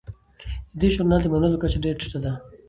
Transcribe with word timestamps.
د 0.71 0.73
دې 0.79 0.87
ژورنال 0.93 1.21
د 1.23 1.27
منلو 1.33 1.61
کچه 1.63 1.77
ډیره 1.83 1.99
ټیټه 2.01 2.19
ده. 2.25 2.31